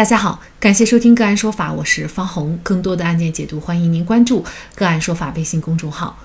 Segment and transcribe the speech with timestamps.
[0.00, 2.58] 大家好，感谢收听个案说法，我是方红。
[2.62, 4.42] 更多的案件解读，欢迎您关注
[4.74, 6.18] 个案说法微信公众号。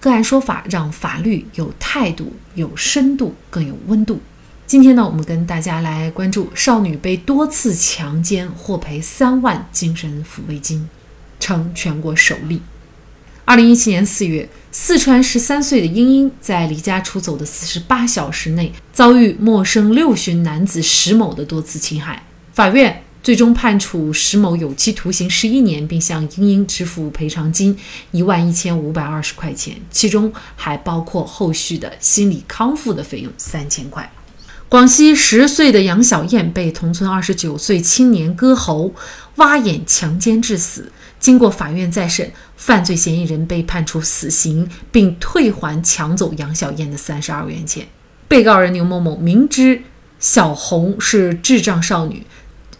[0.00, 4.18] 个案说法让法律有态度、有深度、更有温度。
[4.66, 10.88] 今天呢，我们跟大家来关注少女被多次强奸获赔三万精神抚慰金，
[11.38, 12.62] 成全国首例。
[13.44, 22.22] 二零一七年四月，四川十三岁的英英在离家出走的四十八小时内，遭遇陌生六旬男子石某的多次侵害。
[22.54, 27.76] 法院最终判处石某有期徒刑十一年，并向英英支付赔偿金
[28.10, 34.10] 一万一千五百二十块钱，其中还包括后续的心理康复的费用三千块。
[34.70, 38.94] 广西十岁的杨小燕被同村二十九岁青年割喉、
[39.34, 40.90] 挖眼、强奸致死。
[41.20, 47.86] 经过法院再审，犯罪嫌疑人被判处死刑，并退还抢走杨小燕的三十二元钱。
[48.26, 49.82] 被告人牛某某明知
[50.18, 52.24] 小红是智障少女，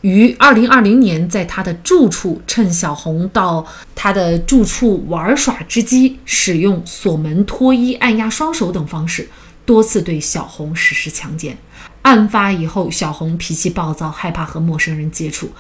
[0.03, 9.29] 于二零二零年在他的住处趁小红到他的住处玩耍之机，使用锁门、脱衣、按压双手等方式，
[9.67, 11.59] 多次对小红实施强奸。
[12.03, 15.51] 案发以后，小红脾气暴躁，害怕和陌生人接触，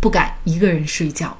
[0.00, 1.36] 不敢一个人睡觉。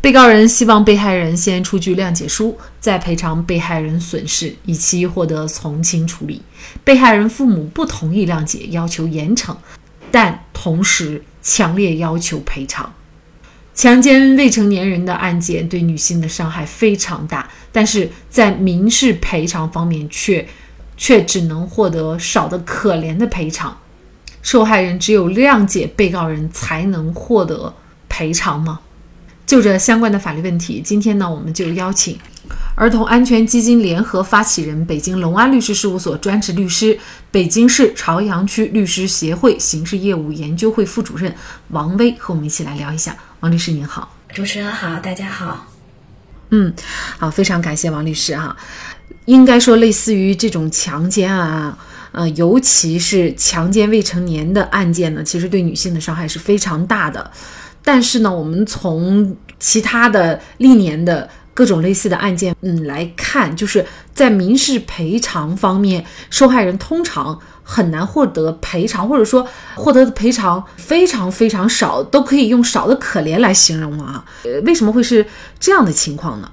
[0.00, 6.42] 被告人希望被害人先出具谅解书，再赔偿被害人损失，以期获得从轻处理。
[6.84, 9.56] 被害人父母不同意谅解，要求严惩，
[10.10, 12.94] 但同时强烈要求赔偿。
[13.74, 20.46] 强奸未成年人的案件对女性的伤害非常大，但是在民事赔偿方面却
[20.96, 23.76] 却只能获得少的可怜的赔偿。
[24.42, 27.74] 受害人只有谅解被告人才能获得
[28.08, 28.80] 赔偿吗？
[29.52, 32.18] 就着相关的法律问题，今天呢，我们就邀请
[32.74, 36.98] 儿童安全基金联合发起人、北京隆安律师事务所专职律师、
[37.30, 41.34] 北京市朝阳区律师协会刑事业务研究会副主任
[41.68, 43.14] 王威和我们一起来聊一下。
[43.40, 45.66] 王律师您好，主持人好，大家好。
[46.48, 46.72] 嗯，
[47.18, 48.56] 好，非常感谢王律师哈。
[49.26, 51.76] 应该说，类似于这种强奸啊，
[52.12, 57.30] 呃，尤其是强奸未成年的案件呢，其实对女性的伤害是非常大的。
[57.84, 63.84] 但是呢，我们从其他的历年的各种类似的案件，嗯来看，就是
[64.14, 74.24] 在民事赔偿方面，受害人通常很难获得赔偿，或者说获得的赔偿非常非常少，都可以用少的可怜来形容了啊。
[74.44, 75.26] 呃，为什么会是
[75.60, 76.50] 这样的情况呢？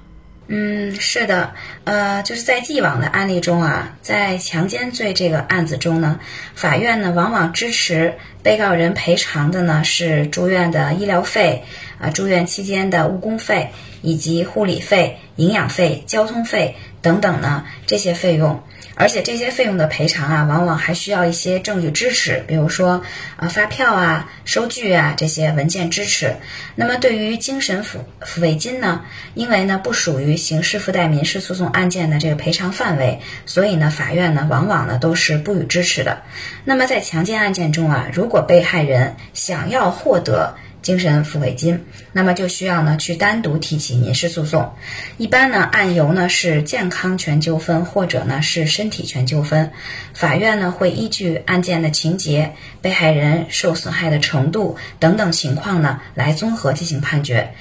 [0.52, 6.18] 嗯，是的，呃，就是在既往的案例中啊，在强奸罪这个案子中呢，
[6.56, 11.62] 法院呢往往支持被告人赔偿的呢是住院的医疗费
[12.00, 13.70] 啊，住院期间的误工费
[14.02, 18.60] 以及护理费、营养费、交通费等等呢这些费用。
[18.94, 23.02] 而且这些费用的赔偿啊，往往还需要一些证据支持，比如说
[23.36, 26.36] 啊发票啊、收据啊这些文件支持。
[26.74, 29.02] 那么对于精神抚抚慰金呢，
[29.34, 36.22] 因为呢不属于刑事附带民事诉讼案件的这个赔偿范围，所以呢法院呢往往呢都是不予支持的。
[36.64, 41.78] 那么在强奸案件中啊，如果被害人想要获得，精神抚慰金，
[42.12, 44.72] 那么就需要呢去单独提起民事诉讼。
[45.18, 49.70] 一般呢案由呢是健康权纠纷或者呢是身体权纠纷，
[50.14, 57.52] 法院呢会依据案件的情节、被害人受损害的程度等等情况呢来综合进行判决。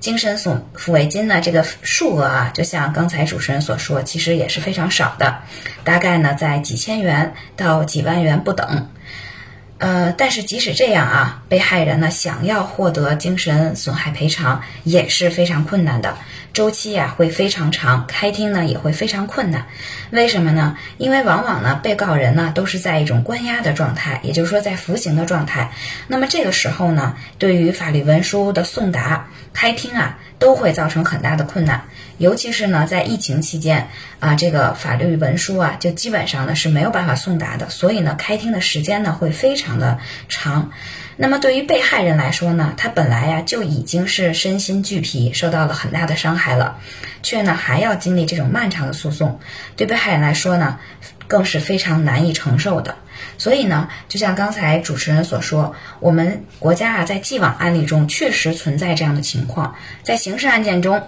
[0.00, 5.38] 精神损抚慰金呢这个数额啊，就像刚才主持人所说，其实也是非常少的，
[5.82, 8.88] 大概呢在几千元到几万元不等。
[9.78, 16.16] 呃，但是即使这样啊，被害人呢想要获得精神损害赔偿也是非常困难的，
[16.52, 19.66] 周期呀会非常长，开庭呢也会非常困难。
[20.10, 20.76] 为什么呢？
[20.96, 25.70] 因为往往呢被告人呢都是在一种关押的状态，也就是说在服刑的状态。
[26.08, 31.84] 那么这个时候呢，对于法律文书的送达、开庭啊，都会造成很大的困难。
[32.18, 33.88] 尤其是呢，在疫情期间
[34.20, 39.98] 啊，这个法律文书啊，就基本上呢是没有办法送达的，所以呢，开庭的时间呢会非常的
[40.28, 40.72] 长。
[41.16, 46.78] 那么对于被害人来说呢，他本来呀就已经是身心俱疲，受到了很大的伤害了，
[47.22, 49.38] 却呢还要经历这种漫长的诉讼，
[49.76, 50.80] 对被害人来说呢，
[51.28, 52.96] 更是非常难以承受的。
[53.36, 61.00] 所以呢，就像刚才主持人所说，我们国家啊，在既往案例中确实存在这样的情况，在刑事案件中。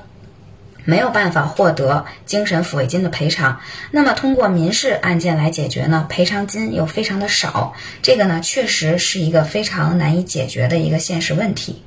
[0.84, 3.60] 没有办法获得精神抚慰金的赔偿，
[3.90, 6.06] 那么通过民事案件来解决呢？
[6.08, 11.82] 赔偿金又非常的少，这个呢确实是一个非常难以解决的一个现实问题。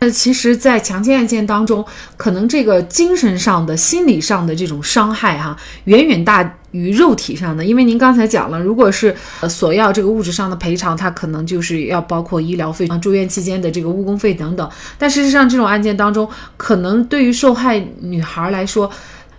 [0.00, 1.84] 那，其实，在强奸案件当中，
[2.16, 5.56] 可能这个精神上的、心理上的这种伤害，哈，
[5.86, 7.64] 远远大于肉体上的。
[7.64, 14.70] 因为您刚才讲了，如果是呃索要这个物质上的赔偿，它可能就是要包括医疗费啊、住院期间的这个误工费等等。
[14.96, 18.88] 但事实上，这种案件当中，可能对于受害女孩来说，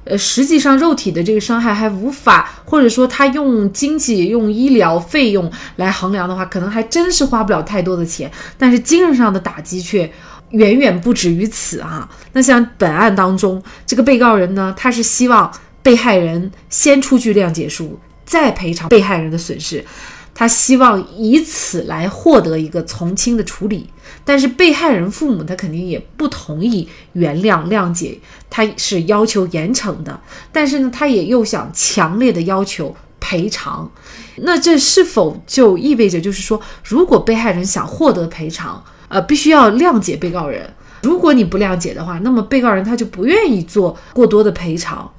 [0.04, 8.30] 呃，实际上肉体的这个伤害还无法，或者说她用经济、用医疗费用来衡量的话，可能还真是花不了太多的钱。
[8.58, 10.12] 但是精神上的打击却。
[10.52, 12.10] 远远不止于此啊！
[12.34, 15.52] 那像本案当中，这个被告人呢，他是希望
[15.84, 19.86] 被害人先出具谅解书，再赔偿被害人的损失，
[20.34, 23.90] 他希望以此来获得一个从轻的处理。
[24.26, 28.20] 但是被害人父母他肯定也不同意原谅谅解，
[28.50, 30.20] 他是要求严惩的，
[30.52, 33.90] 但是呢，他也又想强烈的要求赔偿。
[34.38, 38.84] 那这是否就意味着，就是说，如果被害人想获得赔偿？
[39.10, 40.70] 呃，必须要谅解被告人。
[41.02, 45.12] 如果你不谅解的话，那么被告人他就不愿意做过多的赔偿。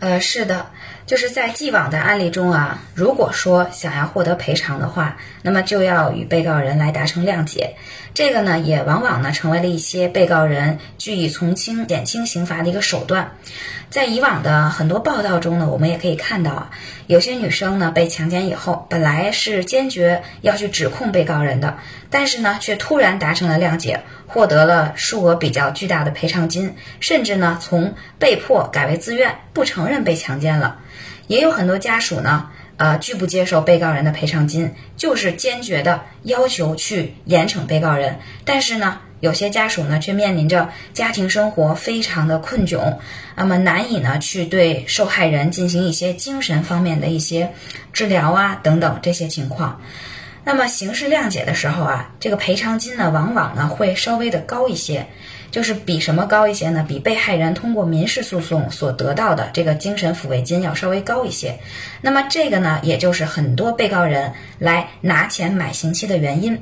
[0.00, 0.66] 呃，是的，
[1.06, 7.76] 就是在既往的案例中啊，如果说想要获得赔偿的话，那么就要与被告人来达成谅解。
[8.12, 13.36] 这个呢，也往往呢成为了一些被告人据以从轻、减轻刑罚的一个手段。
[13.90, 16.70] 在以往的很多报道中呢，我们也可以看到啊，
[17.06, 21.76] 有些女生呢被强奸以后，本来是坚决要去指控被告人的，
[22.12, 30.78] 但是呢，却突然达成了谅解，获得了数额比较巨大的赔偿金，甚至呢从被迫改为自愿，不承认被强奸了。
[31.26, 39.00] 也有很多家属呢，呃，拒不接受被告人的赔偿金，就是坚决的要求去严惩被告人，但是呢。
[39.22, 42.96] 有些家属呢，却面临着家庭生活非常的困窘，
[43.36, 47.52] 那么难以呢去对受害人进行一些精神方面的一些
[47.92, 49.80] 治疗啊等等这些情况。
[50.44, 55.06] 那么刑事谅解的时候啊，这个赔偿金呢，往往呢会稍微的高一些，
[55.50, 56.84] 就是比什么高一些呢？
[56.88, 61.58] 比被害人通过民事诉讼所得到的这个精神抚慰金要稍微高一些。
[62.00, 66.60] 那么这个呢，也就是很多被告人来拿钱买刑期的原因。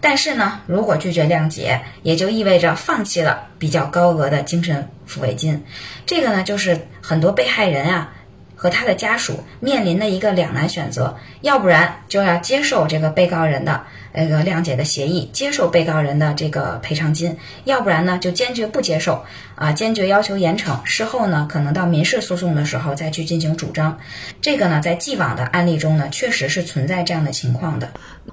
[0.00, 5.62] 但是呢，如果拒绝谅解，也就意味着放弃了比较高额的精神抚慰金。
[6.04, 8.12] 这个呢，就是很多被害人啊
[8.60, 13.80] 和他的家属面临的一个两难选择：要不然就要接受这个被告人的。
[14.12, 19.22] 那个谅解的协议，接受被告人的这个赔偿金，要不然呢就坚决不接受
[19.54, 20.78] 啊，坚决要求严惩。
[20.84, 23.96] 事后呢，可能到民事诉讼的时候再去进行主张。
[24.40, 27.88] 这个呢，在既往的案例中呢，确实是存在这样的情况的。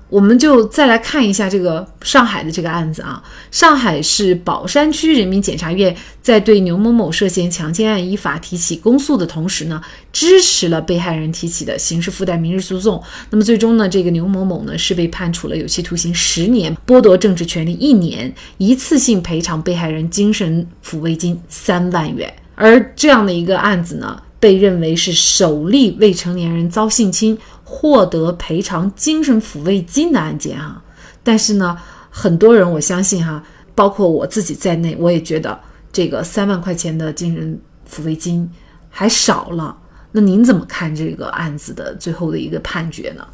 [0.09, 3.21] 我们就再来看一下这个上海的这个案子啊，
[3.51, 9.81] 上海市宝山区人民检察院在对牛某某涉嫌强奸案依法提起公诉的同时呢，
[10.11, 13.01] 支持了被害人提起的刑事附带民事诉讼。
[13.29, 15.66] 那么最终呢，这个牛某某呢是被判处了有。
[15.67, 22.33] 有期徒刑十年，剥夺政治权利一年，一次性赔偿被害人精神抚慰金三万元。
[22.55, 30.81] 而这样的一个案子呢，被认为是首例未成年人遭性侵获得赔偿精神抚慰金的案件哈。
[31.21, 31.77] 但是呢，
[32.09, 33.43] 很多人我相信哈，
[33.75, 35.59] 包括我自己在内，我也觉得
[35.91, 37.59] 这个三万块钱的精神
[37.91, 38.49] 抚慰金
[38.89, 39.77] 还少了。
[40.13, 43.27] 那您怎么看这个案子的最后的一个判决呢？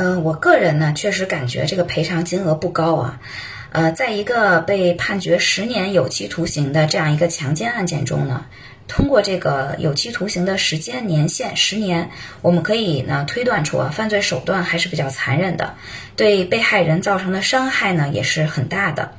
[0.00, 3.20] 嗯，我个人呢，确实感觉这个赔偿金额不高啊。
[3.72, 8.46] 呃，在一个被判决十年有期徒刑的这样一个强奸案件中呢，
[8.86, 12.08] 通过这个有期徒刑的时间年限十年，
[12.42, 15.74] 我们可以呢推断出啊，犯罪手段还是比较残忍的，
[16.14, 19.10] 对被害人造成的伤害呢也是很大的。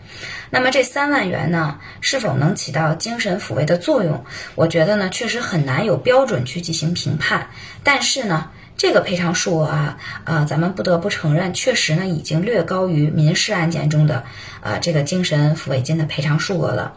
[0.49, 4.23] 那么这三万元呢，是否能起到精神抚慰的作用？
[4.55, 7.49] 我觉得呢，确实很难有标准去进行评判。
[7.83, 8.49] 但是呢。
[8.79, 14.23] 这个赔偿数额啊，啊，咱们不得不承认，确实呢已经略高于民事案件中的
[14.61, 16.93] 啊这个精神抚慰金的赔偿数额了。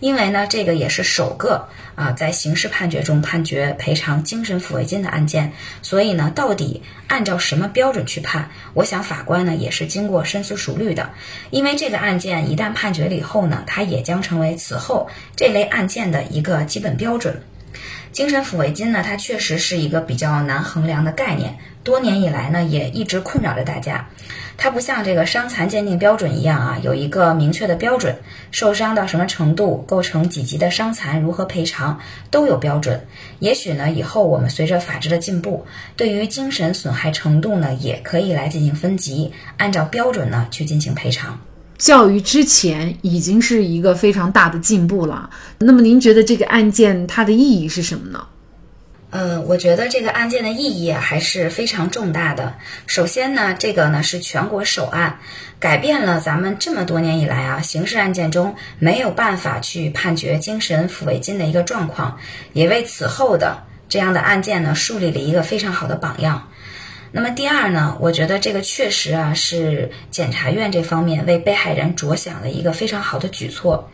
[0.00, 5.52] 因为呢，这个也是首个啊在刑事判决中判决赔偿精神抚慰金的案件，
[5.82, 8.48] 所以呢，到底按照什么标准去判？
[8.72, 11.10] 我想法官呢也是经过深思熟虑的。
[11.50, 17.42] 因为这个案件一旦判决了以后呢，它也将成为此后这类案件的一个基本标准。
[18.12, 24.08] 精神抚慰金呢，它确实是一个比较难衡量的概念，多年以来呢，也一直困扰着大家。
[24.58, 28.16] 它不像这个伤残鉴定标准一样啊，有一个明确的标准，
[28.50, 33.06] 受伤到什么程度，构成几级的伤残，如何赔偿，都有标准。
[33.38, 41.38] 也许呢，以后我们随着法治的进步，对于精神损害程度呢，也可以来进行分级，按照标准呢去进行赔偿。
[41.78, 45.30] 教育之前已经是一个非常大的进步了。
[45.58, 48.26] 那么您觉得这个案件它的意义是什么呢？
[49.10, 52.54] 呃，我觉得这个案件的意义还是非常重大的。
[52.86, 55.20] 首先呢，这个呢是全国首案，
[55.60, 62.18] 改变了咱们这么多年以来啊刑事案件中没有办法去判决精神抚慰金的一个状况，
[62.52, 66.48] 也为此后的这样的案件呢树立了一个非常好的榜样。
[67.16, 73.90] 那么第二呢，我觉得这个确实啊是检察院这方面为被害人着想的一个非常好的举措。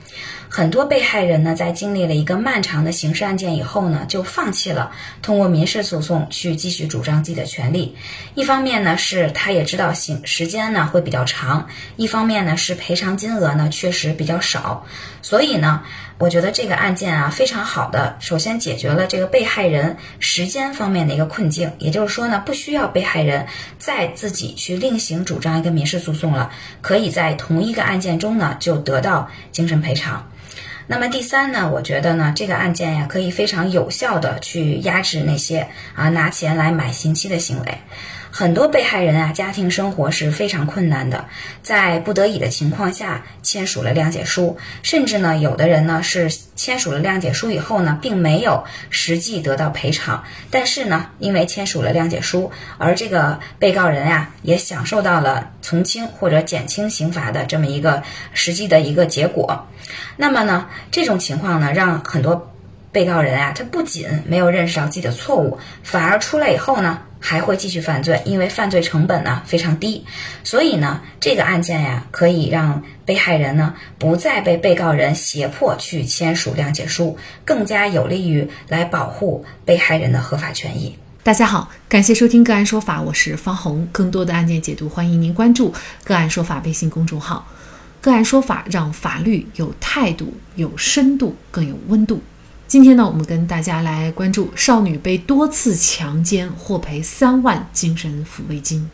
[0.49, 4.91] 很多被害人呢，在经历了一个漫长的刑事案件以后呢，就放弃了
[5.23, 7.95] 通过民事诉讼去继续主张自己的权利。
[8.35, 11.64] 一方面呢，是他也知道刑时间呢会比较长；
[11.95, 14.85] 一方面呢，是赔偿金额呢确实比较少。
[15.23, 15.85] 所以呢，
[16.23, 21.73] 我觉得这个案件啊，非常好的，首先解决了这个被害人时间方面的一个困境。
[21.81, 23.45] 也就是说呢，不需要被害人
[23.76, 26.49] 再自己去另行主张一个民事诉讼了，
[26.81, 30.25] 可以在同一个案件中呢就得到精神赔偿。
[30.87, 37.79] 那么第三呢，我觉得呢，这个案件呀，可以非常有效的去压制那些啊拿钱来买刑期的行为。
[38.35, 41.27] 很多被害人啊，家庭生活是非常困难的，
[41.62, 59.69] 在不得已的情况下签署了谅解书，甚至呢，有的人呢是签署了谅解书以后呢，并没有实际得到赔偿，但是呢，因为签署了谅解书，而这个被告人呀，也享受到了从轻或者减轻刑罚的这么一个实际的一个结果。
[60.17, 62.51] 那么呢，这种情况呢，让很多
[62.92, 67.00] 被告人啊，他不仅没有认识到自己的错误，反而出来以后呢。
[67.25, 70.04] 还会继续犯罪，因为犯罪成本呢非常低，
[70.42, 80.99] 所以呢这个案件呀可以让被害人呢不再被被告人胁迫去签署谅解书，更加有利于来保护被害人的合法权益。
[81.22, 83.87] 大家好，感谢收听个案说法，我是方红。
[83.92, 85.72] 更多的案件解读，欢迎您关注
[86.02, 87.46] 个案说法微信公众号。
[88.00, 92.20] 个案说法让法律有态度、有深度、更有温度。
[92.73, 98.88] 今天呢，我们跟大家来关注少女被多次强奸获赔三万精神抚慰金，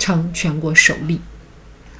[0.00, 1.20] 成全国首例。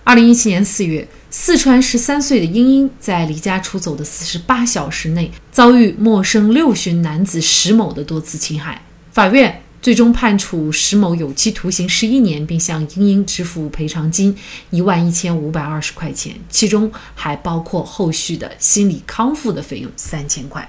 [0.02, 8.82] 二零一七年四月，四川十三岁的英英在离家出走的四十八小时内，遭遇陌生六旬男子石某的多次侵害。
[9.12, 14.36] 法院最终判处石某有期徒刑十一年，并向英英支付赔偿金
[14.70, 20.68] 一万一千五百二十块钱，其中还包括后续的心理康复的费用三千块。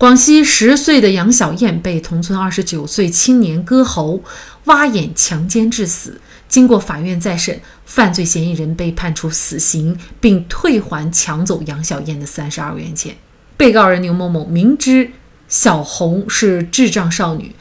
[0.00, 4.22] 广西十岁的杨小燕被同村二十九岁青年割喉、
[4.64, 6.18] 挖眼、强奸致死。
[6.48, 13.14] 经过法院再审，犯罪嫌疑人被判处死刑，并退还抢走杨小燕的三十二元钱。
[13.58, 15.10] 被告人牛某某明知
[15.48, 17.54] 小红是智障少女，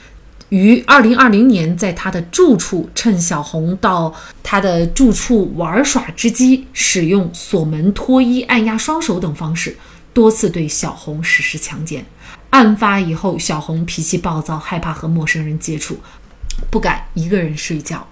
[0.47, 9.75] 于二零二零年在她的住处趁小红到她的住处玩耍之机，使用锁门、脱衣、按压双手等方式，
[10.13, 12.05] 多次对小红实施强奸。
[12.51, 15.99] 案发以后，小红脾气暴躁，害怕和陌生人接触，
[16.71, 18.07] 不敢一个人睡觉。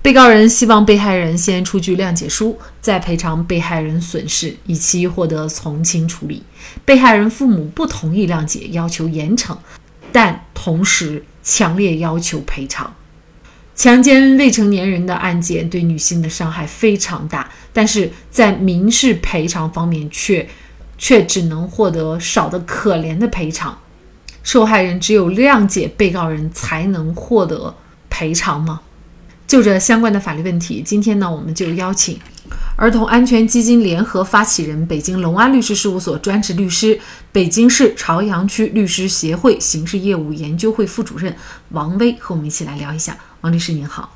[0.00, 6.42] 被告人希望被害人先出具谅解书，再赔偿被害人损失，以期获得从轻处理。
[6.84, 9.56] 被害人父母不同意谅解，要求严惩，
[10.12, 12.94] 但同时强烈要求赔偿。
[13.74, 20.48] 强奸未成年人的案件对女性的伤害非常大，但是在民事赔偿方面却。
[20.98, 23.78] 却只能获得少得可怜的赔偿，
[24.42, 27.74] 受害人只有谅解被告人才能获得
[28.08, 28.80] 赔偿吗？
[29.46, 32.18] 就这相关的法律问题，今天呢，我们就邀请
[32.74, 36.98] 儿童安全基金联合发起人、北京隆安律师事务所专职律师、
[37.30, 41.36] 北京市朝阳区律师协会刑事业务研究会副主任
[41.68, 43.16] 王威和我们一起来聊一下。
[43.42, 44.15] 王律师您好。